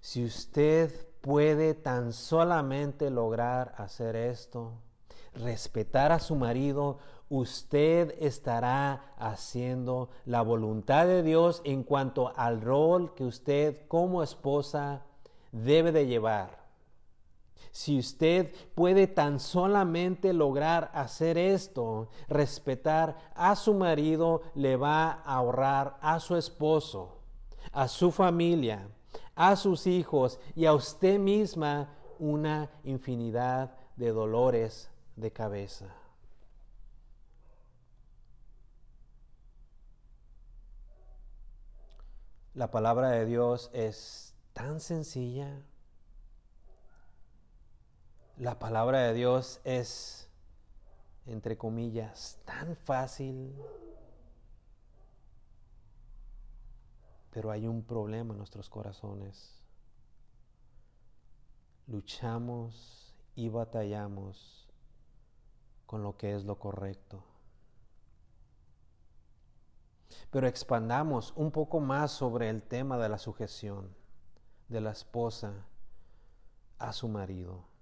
[0.00, 4.74] si usted puede tan solamente lograr hacer esto,
[5.34, 13.14] respetar a su marido, usted estará haciendo la voluntad de Dios en cuanto al rol
[13.14, 15.02] que usted como esposa
[15.50, 16.63] debe de llevar.
[17.74, 25.38] Si usted puede tan solamente lograr hacer esto, respetar a su marido, le va a
[25.38, 27.18] ahorrar a su esposo,
[27.72, 28.88] a su familia,
[29.34, 35.92] a sus hijos y a usted misma una infinidad de dolores de cabeza.
[42.54, 45.60] La palabra de Dios es tan sencilla
[48.36, 50.28] la palabra de Dios es,
[51.26, 53.54] entre comillas, tan fácil,
[57.30, 59.62] pero hay un problema en nuestros corazones.
[61.86, 64.68] Luchamos y batallamos
[65.86, 67.22] con lo que es lo correcto.
[70.30, 73.94] Pero expandamos un poco más sobre el tema de la sujeción
[74.68, 75.66] de la esposa
[76.78, 77.73] a su marido.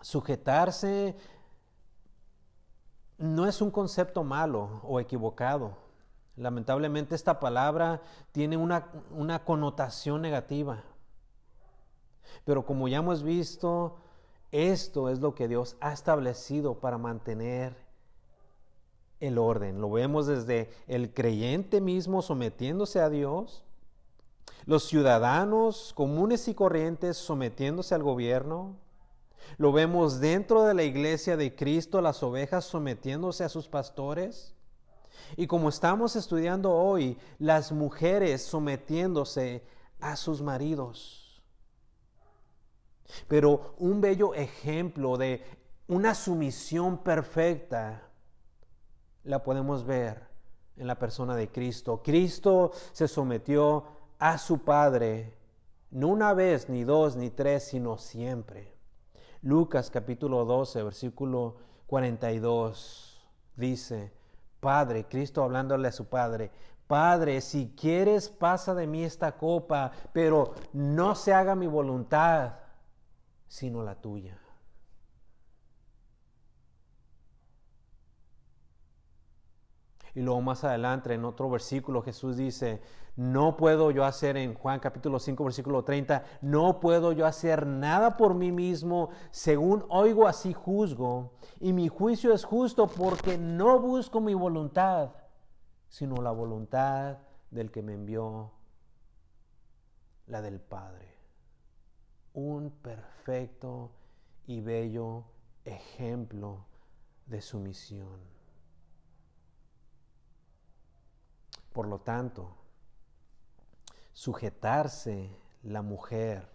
[0.00, 1.16] Sujetarse
[3.18, 5.76] no es un concepto malo o equivocado.
[6.36, 10.82] Lamentablemente esta palabra tiene una, una, connotación negativa.
[12.44, 13.96] Pero como ya hemos visto,
[14.52, 17.74] esto es lo que Dios ha establecido para mantener
[19.20, 19.80] el orden.
[19.80, 23.64] Lo vemos desde el creyente mismo sometiéndose a Dios,
[24.66, 28.76] los ciudadanos comunes y corrientes sometiéndose al gobierno,
[29.58, 34.54] lo vemos dentro de la iglesia de Cristo, las ovejas sometiéndose a sus pastores.
[35.36, 39.64] Y como estamos estudiando hoy, las mujeres sometiéndose
[40.00, 41.42] a sus maridos.
[43.28, 45.42] Pero un bello ejemplo de
[45.88, 48.02] una sumisión perfecta
[49.24, 50.26] la podemos ver
[50.76, 52.02] en la persona de Cristo.
[52.02, 53.84] Cristo se sometió
[54.18, 55.34] a su Padre,
[55.90, 58.75] no una vez, ni dos, ni tres, sino siempre.
[59.46, 64.12] Lucas capítulo 12, versículo 42 dice,
[64.58, 66.50] Padre, Cristo hablándole a su Padre,
[66.88, 72.54] Padre, si quieres, pasa de mí esta copa, pero no se haga mi voluntad,
[73.46, 74.36] sino la tuya.
[80.16, 82.80] Y luego más adelante, en otro versículo, Jesús dice,
[83.16, 88.16] no puedo yo hacer en Juan capítulo 5, versículo 30, no puedo yo hacer nada
[88.16, 94.22] por mí mismo, según oigo así juzgo, y mi juicio es justo porque no busco
[94.22, 95.10] mi voluntad,
[95.90, 97.18] sino la voluntad
[97.50, 98.52] del que me envió,
[100.28, 101.14] la del Padre.
[102.32, 103.90] Un perfecto
[104.46, 105.24] y bello
[105.66, 106.64] ejemplo
[107.26, 108.35] de sumisión.
[111.76, 112.56] Por lo tanto,
[114.14, 115.28] sujetarse
[115.62, 116.48] la mujer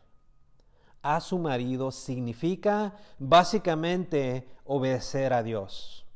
[1.03, 6.07] a su marido significa básicamente obedecer a Dios.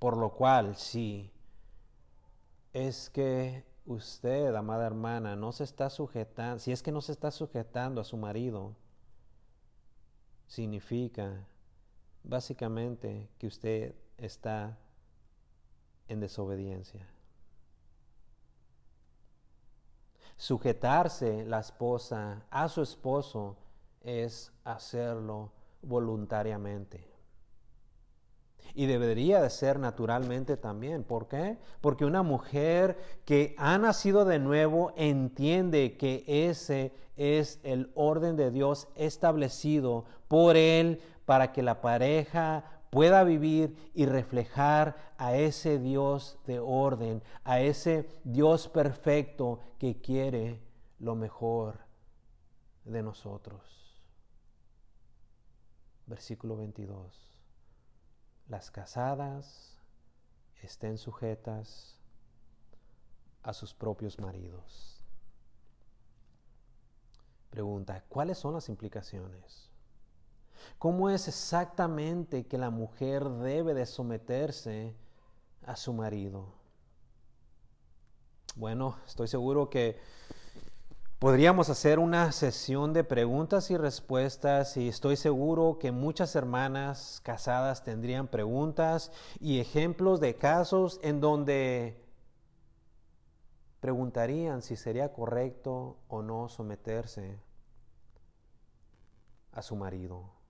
[0.00, 1.30] Por lo cual, si
[2.72, 7.30] es que usted, amada hermana, no se está sujetando, si es que no se está
[7.30, 8.74] sujetando a su marido,
[10.48, 11.46] significa
[12.24, 14.76] básicamente que usted está
[16.08, 17.06] en desobediencia.
[20.36, 23.56] Sujetarse la esposa a su esposo
[24.00, 27.14] es hacerlo voluntariamente.
[28.74, 31.04] Y debería de ser naturalmente también.
[31.04, 31.58] ¿Por qué?
[31.80, 38.50] Porque una mujer que ha nacido de nuevo entiende que ese es el orden de
[38.50, 46.38] Dios establecido por Él para que la pareja pueda vivir y reflejar a ese Dios
[46.46, 50.62] de orden, a ese Dios perfecto que quiere
[51.00, 51.80] lo mejor
[52.84, 54.00] de nosotros.
[56.06, 57.42] Versículo 22.
[58.46, 59.76] Las casadas
[60.62, 61.98] estén sujetas
[63.42, 65.02] a sus propios maridos.
[67.50, 69.73] Pregunta, ¿cuáles son las implicaciones?
[70.78, 74.94] ¿Cómo es exactamente que la mujer debe de someterse
[75.66, 76.52] a su marido?
[78.56, 79.98] Bueno, estoy seguro que
[81.18, 87.82] podríamos hacer una sesión de preguntas y respuestas y estoy seguro que muchas hermanas casadas
[87.82, 92.04] tendrían preguntas y ejemplos de casos en donde
[93.80, 97.38] preguntarían si sería correcto o no someterse
[99.52, 100.43] a su marido.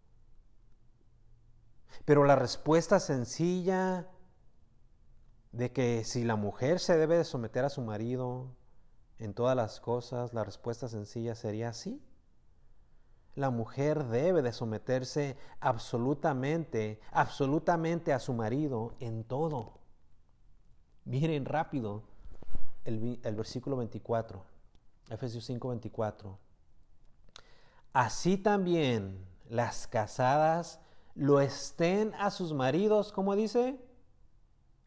[2.04, 4.08] Pero la respuesta sencilla
[5.52, 8.56] de que si la mujer se debe de someter a su marido
[9.18, 12.02] en todas las cosas, la respuesta sencilla sería sí.
[13.34, 19.80] La mujer debe de someterse absolutamente, absolutamente a su marido en todo.
[21.04, 22.04] Miren rápido
[22.84, 24.44] el, el versículo 24,
[25.10, 26.38] Efesios 5, 24.
[27.92, 30.80] Así también las casadas
[31.14, 33.78] lo estén a sus maridos, como dice,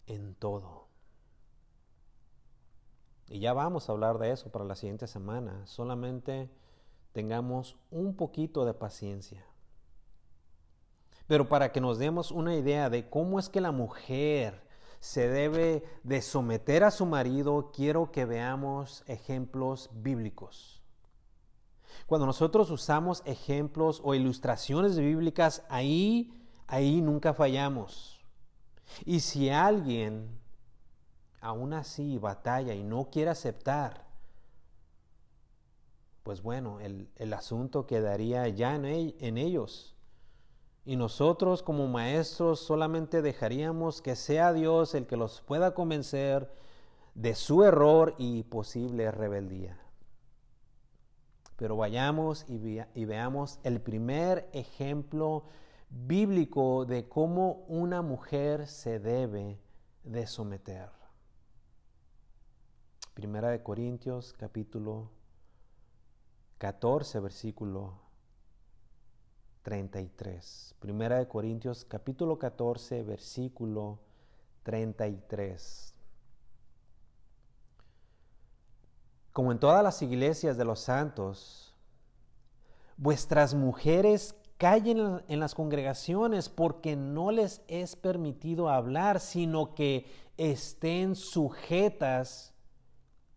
[0.08, 0.88] en todo.
[3.30, 5.66] Y ya vamos a hablar de eso para la siguiente semana.
[5.68, 6.50] Solamente
[7.12, 9.46] tengamos un poquito de paciencia.
[11.28, 14.66] Pero para que nos demos una idea de cómo es que la mujer
[15.00, 20.77] se debe de someter a su marido, quiero que veamos ejemplos bíblicos.
[22.06, 26.34] Cuando nosotros usamos ejemplos o ilustraciones bíblicas, ahí,
[26.68, 28.20] ahí nunca fallamos.
[29.06, 30.40] Y si alguien
[31.42, 34.06] aún así batalla y no quiere aceptar,
[36.24, 39.96] pues bueno, el, asunto quedaría ya en, en ellos.
[40.86, 46.52] Y nosotros como maestros solamente dejaríamos que sea Dios el que los pueda convencer
[47.16, 49.87] de su error y posible rebeldía.
[51.58, 55.46] Pero vayamos y, veamos el primer ejemplo
[55.90, 59.60] bíblico de cómo una mujer se debe
[60.04, 60.90] de someter.
[63.16, 65.10] Primera de Corintios capítulo
[66.60, 68.02] 14 versículo
[69.64, 70.76] 33.
[70.80, 73.98] Primera de Corintios capítulo 14 versículo
[74.62, 75.97] 33.
[79.38, 81.76] Como en todas las iglesias de los santos,
[82.98, 90.08] vuestras mujeres callen en las congregaciones porque no les es permitido hablar, sino que
[90.38, 92.56] estén sujetas,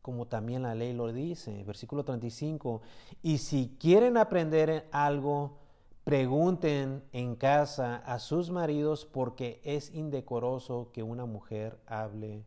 [0.01, 2.81] como también la ley lo dice, versículo 35,
[3.23, 5.59] y si quieren aprender algo,
[6.05, 12.47] pregunten en casa a sus maridos porque es indecoroso que una mujer hable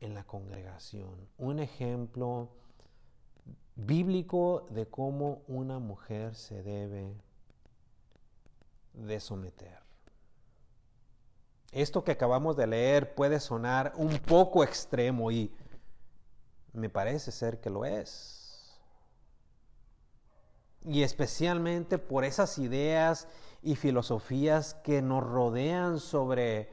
[0.00, 1.28] en la congregación.
[1.38, 2.50] Un ejemplo
[3.74, 7.14] bíblico de cómo una mujer se debe
[8.94, 9.78] de someter.
[11.72, 15.52] Esto que acabamos de leer puede sonar un poco extremo y
[16.72, 18.78] me parece ser que lo es.
[20.82, 23.28] Y especialmente por esas ideas
[23.62, 26.70] y filosofías que nos rodean sobre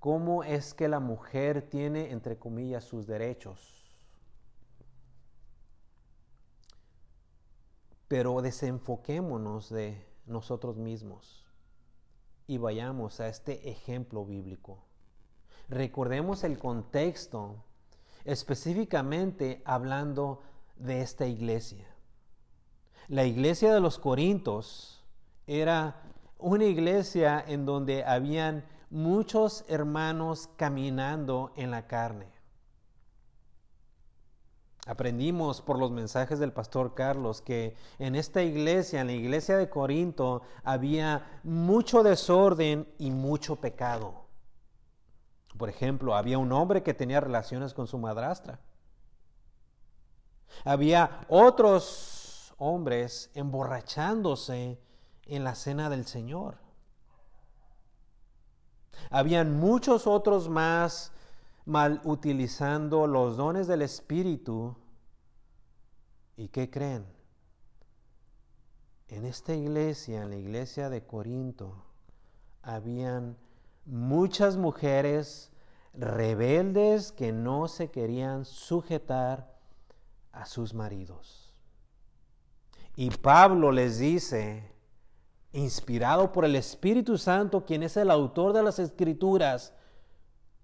[0.00, 3.84] cómo es que la mujer tiene, entre comillas, sus derechos.
[8.08, 11.46] Pero desenfoquémonos de nosotros mismos
[12.46, 14.82] y vayamos a este ejemplo bíblico.
[15.68, 17.62] Recordemos el contexto,
[18.24, 20.42] específicamente hablando
[20.76, 21.86] de esta iglesia.
[23.06, 25.04] La iglesia de los Corintos
[25.46, 26.02] era
[26.38, 32.26] una iglesia en donde habían muchos hermanos caminando en la carne.
[34.86, 39.68] Aprendimos por los mensajes del pastor Carlos que en esta iglesia, en la iglesia de
[39.68, 44.26] Corinto, había mucho desorden y mucho pecado.
[45.56, 48.58] Por ejemplo, había un hombre que tenía relaciones con su madrastra.
[50.64, 54.80] Había otros hombres emborrachándose
[55.26, 56.58] en la cena del Señor.
[59.08, 61.12] Habían muchos otros más
[61.64, 64.76] mal utilizando los dones del Espíritu.
[66.36, 67.06] ¿Y qué creen?
[69.08, 71.84] En esta iglesia, en la iglesia de Corinto,
[72.62, 73.36] habían
[73.84, 75.50] muchas mujeres
[75.94, 79.58] rebeldes que no se querían sujetar
[80.32, 81.52] a sus maridos.
[82.94, 84.69] Y Pablo les dice,
[85.52, 89.72] inspirado por el Espíritu Santo, quien es el autor de las escrituras,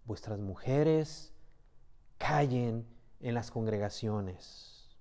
[0.04, 1.32] vuestras mujeres
[2.18, 2.86] callen
[3.20, 4.96] en las congregaciones.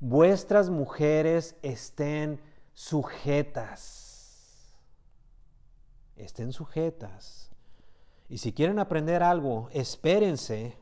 [0.00, 2.40] Vuestras mujeres estén
[2.72, 4.74] sujetas.
[6.16, 7.50] Estén sujetas.
[8.28, 10.76] Y si quieren aprender algo, espérense.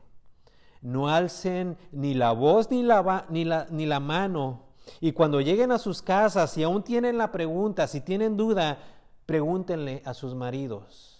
[0.81, 4.68] No alcen ni la voz ni la, ni la, ni la mano.
[4.99, 8.79] Y cuando lleguen a sus casas, si aún tienen la pregunta, si tienen duda,
[9.25, 11.19] pregúntenle a sus maridos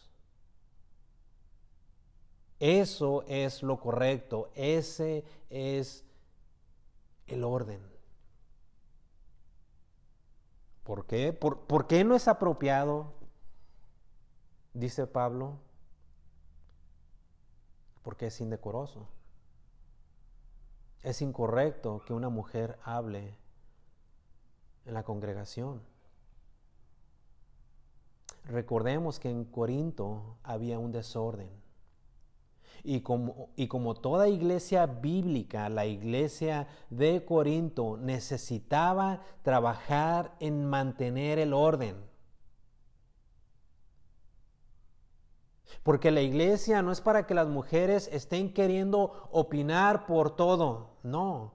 [2.60, 6.04] eso es lo correcto, ese es
[7.28, 7.80] el orden.
[10.84, 11.32] ¿Por qué?
[11.32, 13.14] ¿Por, qué no es apropiado?
[14.74, 15.58] Dice Pablo.
[18.04, 19.08] Porque es indecoroso.
[21.02, 23.38] Es incorrecto que una mujer hable
[24.86, 25.82] en la congregación.
[28.46, 31.50] Recordemos que en Corinto había un desorden.
[32.84, 41.40] Y como, y como toda iglesia bíblica, la iglesia de Corinto necesitaba trabajar en mantener
[41.40, 41.98] el orden.
[45.84, 51.54] Porque la iglesia no es para que las mujeres estén queriendo opinar por todo, no.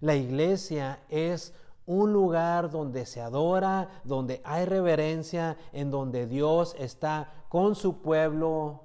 [0.00, 1.54] La iglesia es
[1.86, 8.82] un lugar donde se adora, donde hay reverencia, en donde Dios está con su pueblo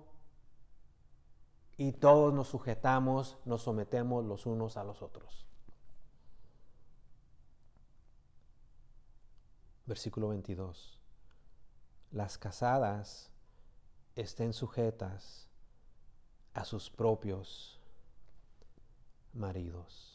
[1.77, 5.47] y todos nos sujetamos, nos sometemos los unos a los otros.
[9.87, 10.99] Versículo 22.
[12.11, 13.31] Las casadas
[14.15, 15.49] estén sujetas
[16.53, 17.79] a sus propios
[19.33, 20.10] maridos.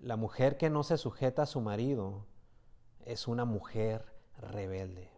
[0.00, 2.24] La mujer que no se sujeta a su marido
[3.04, 4.04] es una mujer
[4.36, 5.10] rebelde.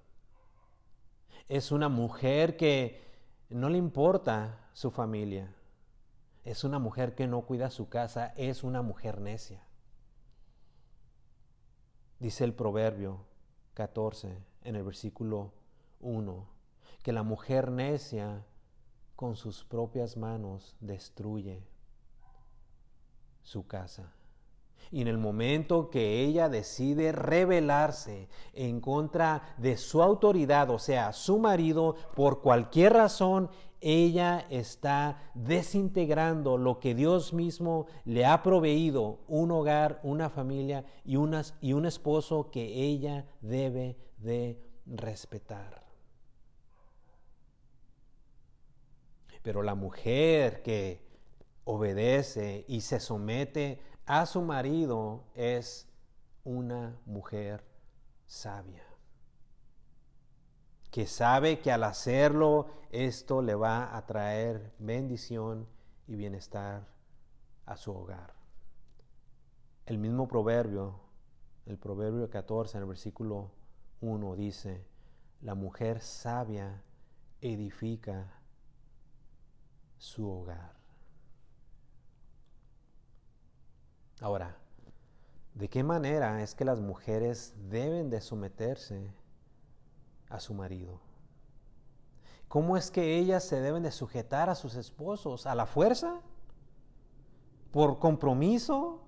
[1.49, 3.03] Es una mujer que
[3.51, 5.55] no le importa su familia.
[6.45, 9.63] Es una mujer que no cuida su casa, es una mujer necia.
[12.19, 13.27] Dice el proverbio
[13.75, 15.53] 14 en el versículo
[16.01, 16.49] 1,
[17.03, 18.47] que la mujer necia
[19.17, 21.67] con sus propias manos destruye
[23.43, 24.15] su casa.
[24.91, 31.13] Y en el momento que ella decide rebelarse en contra de su autoridad, o sea,
[31.13, 33.51] su marido, por cualquier razón,
[33.81, 41.15] ella está desintegrando lo que Dios mismo le ha proveído, un hogar, una familia y,
[41.61, 45.83] y un esposo que ella debe de respetar.
[49.43, 51.01] Pero la mujer que
[51.65, 53.81] obedece y se somete
[54.13, 55.89] a su marido es
[56.43, 57.65] una mujer
[58.27, 58.83] sabia,
[60.91, 65.69] que sabe que al hacerlo esto le va a traer bendición
[66.09, 66.89] y bienestar
[67.67, 68.35] a su hogar.
[69.87, 70.99] El mismo proverbio,
[71.67, 73.53] el proverbio 14 en el versículo
[74.01, 74.85] 1 dice,
[75.41, 76.83] la mujer sabia
[77.41, 78.27] edifica
[79.99, 80.80] su hogar.
[84.21, 84.59] Ahora,
[85.55, 89.11] ¿de qué manera es que las mujeres deben de someterse
[90.29, 91.01] a su marido?
[92.47, 95.47] ¿Cómo es que ellas se deben de sujetar a sus esposos?
[95.47, 96.21] ¿A la fuerza?
[97.71, 99.05] ¿Por compromiso?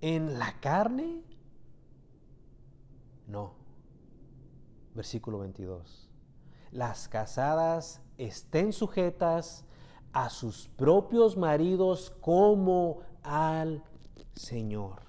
[0.00, 1.24] ¿En la carne?
[3.26, 3.54] No.
[4.94, 6.10] Versículo 22.
[6.70, 9.64] Las casadas estén sujetas
[10.12, 13.82] a sus propios maridos como al
[14.34, 15.02] Señor.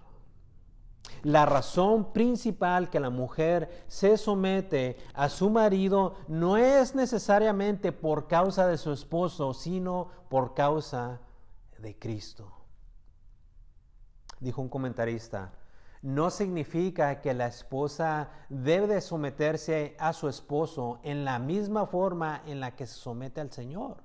[1.23, 8.27] La razón principal que la mujer se somete a su marido no es necesariamente por
[8.27, 11.21] causa de su esposo, sino por causa
[11.77, 12.51] de Cristo.
[14.39, 15.53] Dijo un comentarista,
[16.01, 22.41] no significa que la esposa debe de someterse a su esposo en la misma forma
[22.45, 24.03] en la que se somete al Señor,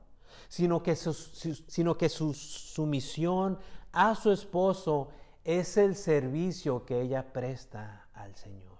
[0.48, 3.58] sino que su, sino que su sumisión
[3.92, 5.08] a su esposo
[5.44, 8.78] es el servicio que ella presta al Señor.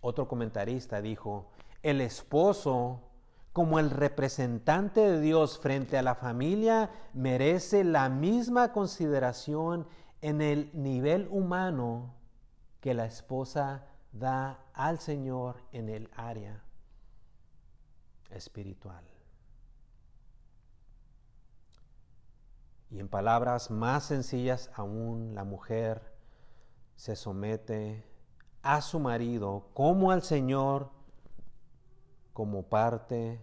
[0.00, 1.50] Otro comentarista dijo,
[1.82, 3.02] el esposo
[3.52, 9.86] como el representante de Dios frente a la familia merece la misma consideración
[10.20, 12.14] en el nivel humano
[12.80, 16.62] que la esposa da al Señor en el área
[18.30, 19.09] espiritual.
[22.90, 26.12] Y en palabras más sencillas aún, la mujer
[26.96, 28.04] se somete
[28.62, 30.90] a su marido como al Señor,
[32.32, 33.40] como parte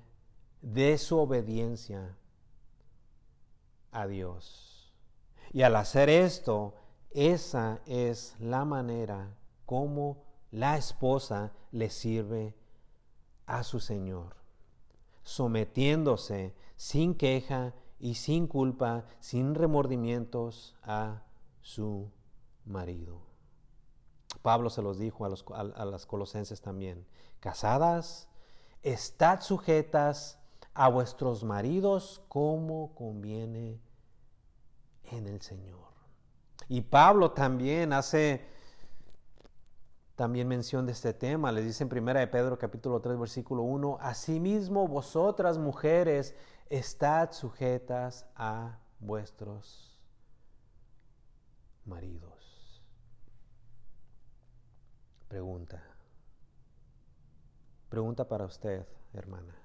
[0.61, 2.17] de su obediencia
[3.91, 4.93] a Dios.
[5.53, 6.75] Y al hacer esto,
[7.11, 9.33] esa es la manera
[9.65, 12.55] como la esposa le sirve
[13.45, 14.35] a su Señor,
[15.23, 21.23] sometiéndose sin queja y sin culpa, sin remordimientos a
[21.61, 22.11] su
[22.65, 23.21] marido.
[24.41, 27.05] Pablo se los dijo a, los, a, las colosenses también,
[27.39, 28.29] casadas,
[28.83, 30.39] estad sujetas
[30.73, 33.81] a vuestros maridos como conviene
[35.11, 35.87] en el Señor.
[36.69, 38.45] Y Pablo también hace
[40.15, 41.51] también mención de este tema.
[41.51, 46.35] Les dice en 1 de Pedro capítulo 3 versículo 1, Asimismo vosotras mujeres
[46.69, 49.97] estad sujetas a vuestros
[51.85, 52.81] maridos.
[55.27, 55.83] Pregunta.
[57.89, 59.55] Pregunta para usted, hermana.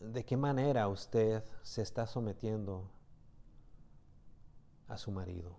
[0.00, 2.90] ¿De qué manera usted se está sometiendo
[4.88, 5.56] a su marido?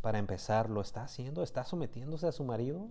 [0.00, 1.44] Para empezar, ¿lo está haciendo?
[1.44, 2.90] ¿Está sometiéndose a su marido?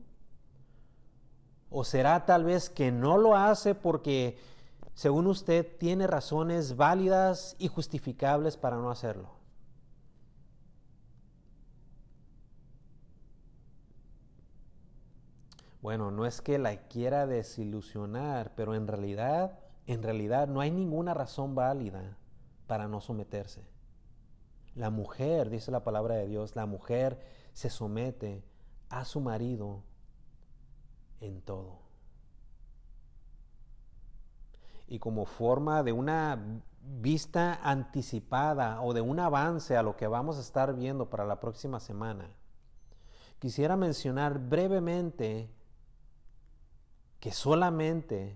[1.71, 4.37] ¿O será tal vez que no lo hace porque,
[4.93, 9.29] según usted, tiene razones válidas y justificables para no hacerlo?
[15.81, 19.57] Bueno, no es que la quiera desilusionar, pero en realidad,
[19.87, 22.17] en realidad no hay ninguna razón válida
[22.67, 23.65] para no someterse.
[24.75, 27.17] La mujer, dice la palabra de Dios, la mujer
[27.53, 28.43] se somete
[28.89, 29.83] a su marido
[31.21, 31.79] en todo.
[34.87, 40.37] Y como forma de una vista anticipada o de un avance a lo que vamos
[40.37, 42.29] a estar viendo para la próxima semana,
[43.39, 45.49] quisiera mencionar brevemente
[47.19, 48.35] que solamente,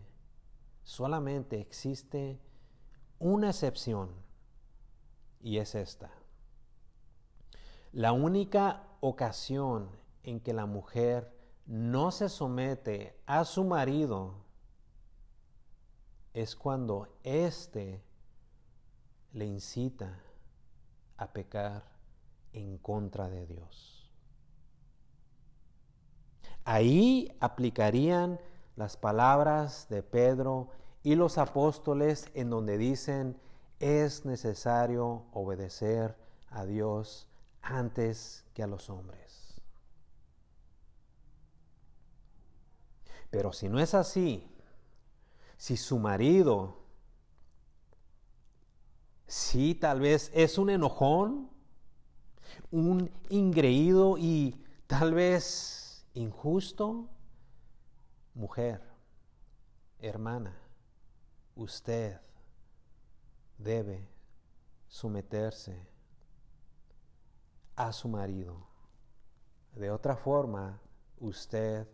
[0.83, 2.39] solamente existe
[3.19, 4.11] una excepción
[5.41, 6.11] y es esta.
[7.91, 9.89] La única ocasión
[10.23, 11.34] en que la mujer
[11.65, 14.35] no se somete a su marido
[16.33, 18.03] es cuando éste
[19.33, 20.19] le incita
[21.17, 21.83] a pecar
[22.53, 24.11] en contra de Dios.
[26.65, 28.39] Ahí aplicarían
[28.75, 30.69] las palabras de Pedro
[31.03, 33.39] y los apóstoles en donde dicen
[33.79, 36.17] es necesario obedecer
[36.49, 37.27] a Dios
[37.61, 39.44] antes que a los hombres.
[43.35, 44.47] Pero si no es así,
[45.57, 46.85] si su marido
[49.27, 51.49] Sí, tal vez es un enojón,
[52.71, 57.09] un ingreído y tal vez injusto.
[58.35, 58.81] Mujer,
[59.99, 60.55] hermana,
[61.55, 62.21] usted
[63.57, 64.07] debe
[64.87, 65.85] someterse
[67.75, 68.65] a su marido.
[69.73, 70.79] De otra forma,
[71.19, 71.85] usted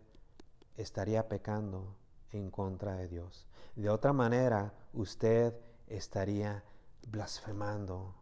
[0.76, 1.96] estaría pecando
[2.30, 3.46] en contra de Dios.
[3.76, 5.54] De otra manera, usted
[5.86, 6.64] estaría
[7.08, 8.14] blasfemando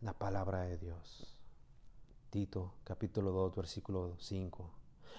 [0.00, 1.38] la palabra de Dios.
[2.30, 4.70] Tito capítulo 2 versículo 5.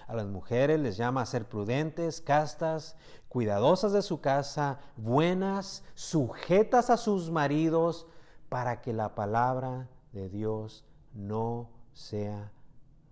[0.06, 2.96] A las mujeres les llama a ser prudentes, castas,
[3.28, 8.06] cuidadosas de su casa, buenas, sujetas a sus maridos,
[8.48, 12.52] para que la palabra de Dios no sea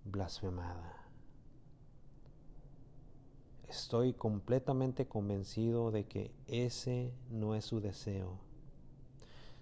[0.04, 0.99] blasfemada.
[3.70, 8.40] Estoy completamente convencido de que ese no es su deseo.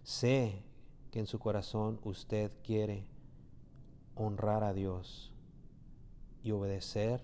[0.03, 0.63] Sé
[1.11, 3.07] que en su corazón usted quiere
[4.15, 5.35] honrar a Dios
[6.43, 7.23] y obedecer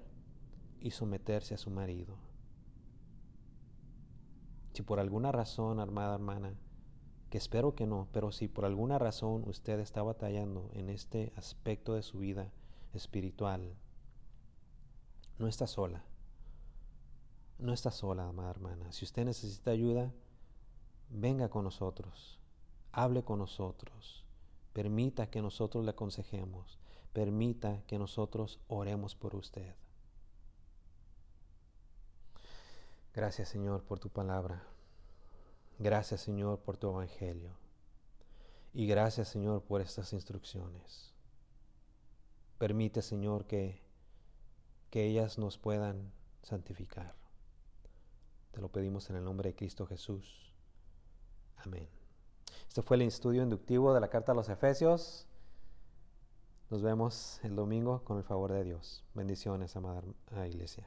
[0.78, 2.18] y someterse a su marido.
[4.74, 6.52] Si por alguna razón, armada hermana,
[7.30, 11.94] que espero que no, pero si por alguna razón usted está batallando en este aspecto
[11.94, 12.52] de su vida
[12.92, 13.74] espiritual,
[15.38, 16.04] no está sola.
[17.58, 18.92] No está sola, amada hermana.
[18.92, 20.12] Si usted necesita ayuda,
[21.08, 22.40] venga con nosotros,
[22.92, 24.24] hable con nosotros,
[24.72, 26.78] permita que nosotros le aconsejemos,
[27.12, 29.74] permita que nosotros oremos por usted.
[33.14, 34.64] Gracias Señor por tu palabra.
[35.78, 37.52] Gracias Señor por tu evangelio.
[38.72, 41.14] Y gracias Señor por estas instrucciones.
[42.58, 43.80] Permite Señor que,
[44.90, 47.23] que ellas nos puedan santificar.
[48.54, 50.52] Te lo pedimos en el nombre de Cristo Jesús.
[51.56, 51.88] Amén.
[52.68, 55.26] Este fue el estudio inductivo de la carta a los Efesios.
[56.70, 59.04] Nos vemos el domingo con el favor de Dios.
[59.12, 60.02] Bendiciones, amada
[60.46, 60.86] iglesia.